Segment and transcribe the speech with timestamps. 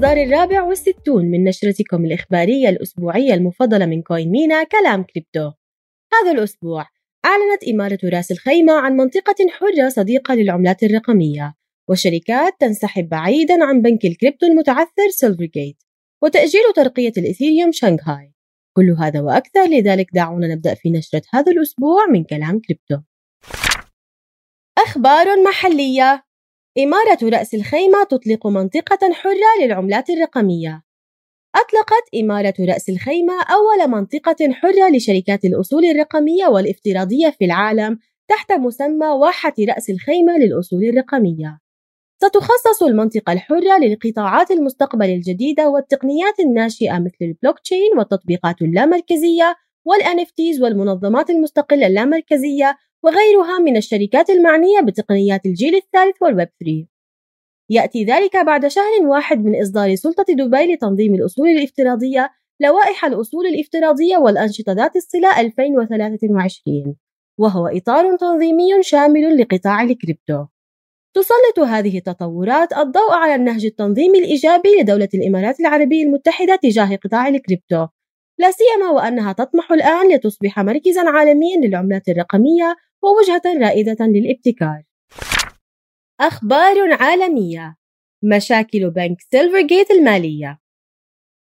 [0.00, 5.50] الإصدار الرابع والستون من نشرتكم الإخبارية الأسبوعية المفضلة من CoinMENA كلام كريبتو.
[6.12, 6.86] هذا الأسبوع
[7.24, 11.54] أعلنت إمارة راس الخيمة عن منطقة حرة صديقة للعملات الرقمية
[11.88, 15.82] وشركات تنسحب بعيدا عن بنك الكريبتو المتعثر Silvergate
[16.22, 18.32] وتأجيل ترقية الإثيريوم شنغهاي
[18.76, 22.96] كل هذا وأكثر لذلك دعونا نبدأ في نشرة هذا الأسبوع من كلام كريبتو.
[24.78, 26.29] أخبار محلية.
[26.78, 30.82] إمارة رأس الخيمة تطلق منطقة حرة للعملات الرقمية
[31.54, 39.06] أطلقت إمارة رأس الخيمة أول منطقة حرة لشركات الأصول الرقمية والافتراضية في العالم تحت مسمى
[39.06, 41.58] واحة رأس الخيمة للأصول الرقمية.
[42.22, 49.56] ستخصص المنطقة الحرة للقطاعات المستقبل الجديدة والتقنيات الناشئة مثل البلوكتشين والتطبيقات اللامركزية
[49.88, 56.86] والNFTs والمنظمات المستقلة اللامركزية وغيرها من الشركات المعنية بتقنيات الجيل الثالث والويب 3
[57.70, 64.16] يأتي ذلك بعد شهر واحد من إصدار سلطة دبي لتنظيم الأصول الافتراضية لوائح الأصول الافتراضية
[64.16, 66.96] والأنشطة ذات الصلة 2023
[67.38, 70.46] وهو إطار تنظيمي شامل لقطاع الكريبتو.
[71.14, 77.86] تسلط هذه التطورات الضوء على النهج التنظيمي الإيجابي لدولة الإمارات العربية المتحدة تجاه قطاع الكريبتو.
[78.40, 84.82] لا سيما وأنها تطمح الآن لتصبح مركزا عالميا للعملات الرقمية ووجهة رائدة للابتكار.
[86.20, 87.76] أخبار عالمية.
[88.22, 90.58] مشاكل بنك Silvergate المالية.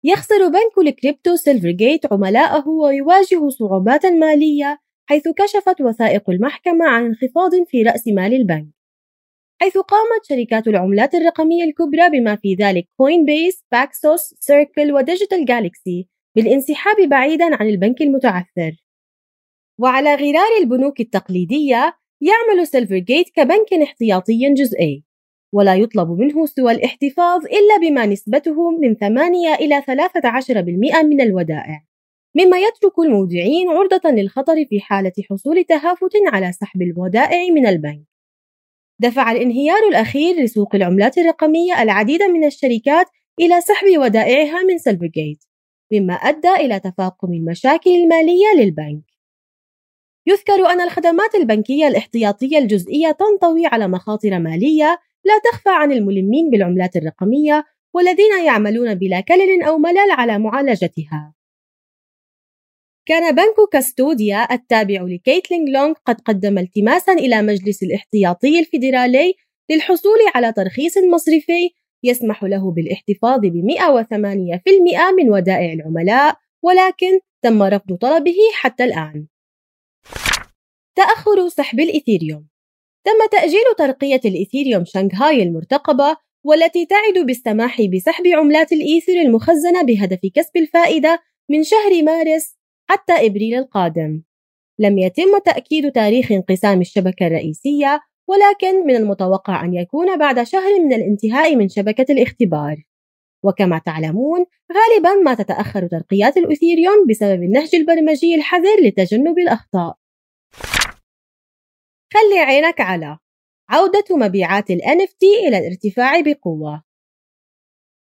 [0.04, 4.78] يخسر بنك ال crypto Silvergate عملائه ويواجه صعوبات مالية
[5.08, 8.68] حيث كشفت وثائق المحكمة عن انخفاض في رأس مال البنك.
[9.60, 16.13] حيث قامت شركات العملات الرقمية الكبرى بما في ذلك Coinbase، Paxos، Circle و Digital Galaxy
[16.36, 18.84] بالانسحاب بعيدا عن البنك المتعثر.
[19.78, 25.04] وعلى غرار البنوك التقليدية يعمل Silvergate كبنك احتياطي جزئي
[25.52, 31.84] ولا يطلب منه سوى الاحتفاظ إلا بما نسبته من 8 إلى 13% من الودائع
[32.36, 38.04] مما يترك المودعين عرضة للخطر في حالة حصول تهافت على سحب الودائع من البنك.
[38.98, 43.06] دفع الانهيار الأخير لسوق العملات الرقمية العديد من الشركات
[43.40, 45.44] إلى سحب ودائعها من Silvergate
[46.00, 49.04] مما أدى إلى تفاقم المشاكل المالية للبنك
[50.26, 56.96] يذكر أن الخدمات البنكية الاحتياطية الجزئية تنطوي على مخاطر مالية لا تخفى عن الملمين بالعملات
[56.96, 61.34] الرقمية والذين يعملون بلا كلل أو ملل على معالجتها.
[63.06, 69.34] كان بنك كاستوديا التابع لكيتلينغ لونغ قد قدم التماسا إلى مجلس الاحتياطي الفيدرالي
[69.70, 71.70] للحصول على ترخيص مصرفي
[72.04, 79.26] يسمح له بالاحتفاظ ب 108% من ودائع العملاء ولكن تم رفض طلبه حتى الآن.
[80.96, 82.46] تأخر سحب الإثيريوم
[83.04, 90.56] تم تأجيل ترقية الإثيريوم شنغهاي المرتقبة والتي تعد بالسماح بسحب عملات الإيثر المخزنة بهدف كسب
[90.56, 92.56] الفائدة من شهر مارس
[92.90, 94.22] حتى إبريل القادم.
[94.78, 100.92] لم يتم تأكيد تاريخ انقسام الشبكة الرئيسية ولكن من المتوقع أن يكون بعد شهر من
[100.92, 102.76] الانتهاء من شبكة الاختبار.
[103.44, 109.96] وكما تعلمون غالبا ما تتأخر ترقيات الإثيريوم بسبب النهج البرمجي الحذر لتجنب الأخطاء.
[112.12, 113.18] خلي عينك على
[113.68, 116.82] عودة مبيعات ال NFT إلى الارتفاع بقوة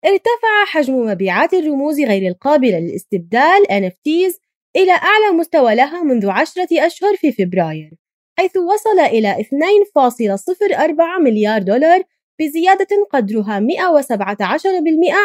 [0.06, 4.40] ارتفع حجم مبيعات الرموز غير القابلة للاستبدال NFTs
[4.76, 7.92] إلى أعلى مستوى لها منذ عشرة أشهر في فبراير
[8.40, 12.04] حيث وصل إلى 2.04 مليار دولار
[12.40, 13.64] بزيادة قدرها 117%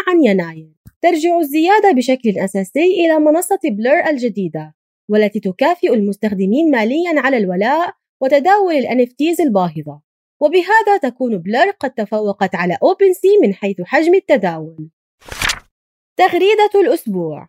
[0.09, 0.69] عن يناير.
[1.03, 4.75] ترجع الزيادة بشكل أساسي إلى منصة Blur الجديدة
[5.09, 10.01] والتي تكافئ المستخدمين ماليا على الولاء وتداول ال NFTs الباهظة.
[10.41, 14.89] وبهذا تكون Blur قد تفوقت على OpenSea من حيث حجم التداول.
[16.17, 17.49] تغريدة الأسبوع.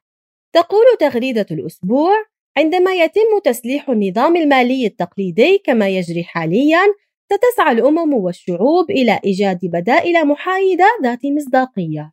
[0.53, 2.25] تقول تغريدة الأسبوع
[2.57, 6.81] عندما يتم تسليح النظام المالي التقليدي كما يجري حاليا
[7.33, 12.11] ستسعى الأمم والشعوب إلى إيجاد بدائل محايدة ذات مصداقية.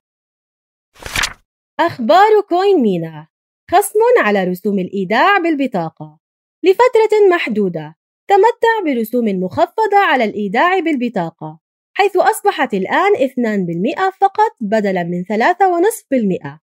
[1.81, 3.29] أخبار كوين مينا.
[3.71, 6.19] خصم على رسوم الإيداع بالبطاقة.
[6.65, 7.97] لفترة محدودة
[8.29, 11.61] تمتع برسوم مخفضة على الإيداع بالبطاقة
[11.95, 16.62] حيث أصبحت الآن 2% فقط بدلا من 3.5%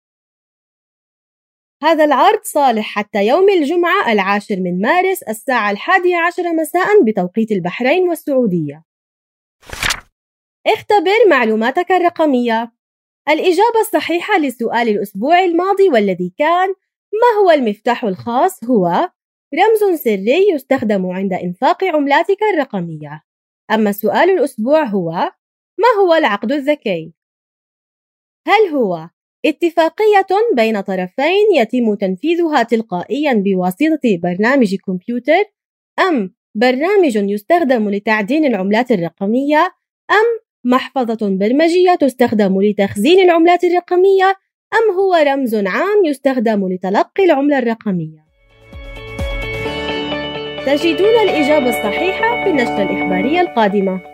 [1.84, 8.10] هذا العرض صالح حتى يوم الجمعة العاشر من مارس الساعة الحادية عشر مساء بتوقيت البحرين
[8.10, 8.84] والسعودية.
[10.68, 12.74] اختبر معلوماتك الرقمية.
[13.30, 16.70] الإجابة الصحيحة لسؤال الأسبوع الماضي والذي كان
[17.14, 19.10] ما هو المفتاح الخاص؟ هو
[19.54, 23.24] رمز سري يستخدم عند إنفاق عملاتك الرقمية.
[23.72, 25.12] أما سؤال الأسبوع هو
[25.78, 27.14] ما هو العقد الذكي؟
[28.48, 29.10] هل هو
[29.46, 35.44] اتفاقية بين طرفين يتم تنفيذها تلقائيا بواسطة برنامج كمبيوتر
[36.00, 39.72] أم برنامج يستخدم لتعدين العملات الرقمية
[40.12, 44.36] أم محفظة برمجية تستخدم لتخزين العملات الرقمية
[44.74, 48.24] أم هو رمز عام يستخدم لتلقي العملة الرقمية؟
[50.66, 54.13] تجدون الإجابة الصحيحة في النشرة الإخبارية القادمة